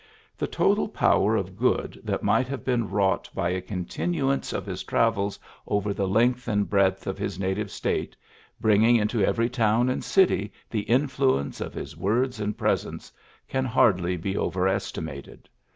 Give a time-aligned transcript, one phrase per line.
[0.35, 4.81] The total power of good that might have been wrought by a continuance of his
[4.81, 8.15] travels over the length and breadth of his native State,
[8.59, 13.11] bringing into every town and city the influence of his words and presence,
[13.47, 15.47] can hardly be overestimated.